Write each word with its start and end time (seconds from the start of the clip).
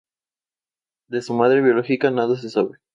De 1.09 1.21
su 1.21 1.35
madre 1.35 1.61
biológica 1.61 2.09
nada 2.09 2.35
se 2.35 2.49
sabe. 2.49 2.79